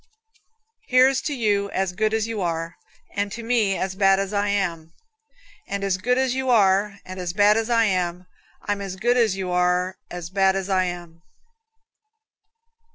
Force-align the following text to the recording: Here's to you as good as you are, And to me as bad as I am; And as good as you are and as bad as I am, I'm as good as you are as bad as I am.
Here's 0.87 1.21
to 1.21 1.33
you 1.35 1.69
as 1.69 1.93
good 1.93 2.11
as 2.11 2.25
you 2.25 2.41
are, 2.41 2.75
And 3.13 3.31
to 3.33 3.43
me 3.43 3.77
as 3.77 3.93
bad 3.93 4.17
as 4.19 4.33
I 4.33 4.47
am; 4.49 4.93
And 5.67 5.83
as 5.83 5.97
good 5.99 6.17
as 6.17 6.33
you 6.33 6.49
are 6.49 6.97
and 7.05 7.19
as 7.19 7.33
bad 7.33 7.55
as 7.55 7.69
I 7.69 7.83
am, 7.83 8.25
I'm 8.63 8.81
as 8.81 8.95
good 8.95 9.15
as 9.15 9.35
you 9.35 9.51
are 9.51 9.97
as 10.09 10.31
bad 10.31 10.55
as 10.55 10.69
I 10.71 10.85
am. 10.85 11.21